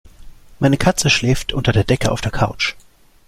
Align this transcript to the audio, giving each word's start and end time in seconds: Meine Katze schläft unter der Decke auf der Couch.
Meine 0.57 0.77
Katze 0.79 1.11
schläft 1.11 1.53
unter 1.53 1.71
der 1.73 1.83
Decke 1.83 2.11
auf 2.11 2.21
der 2.21 2.31
Couch. 2.31 2.73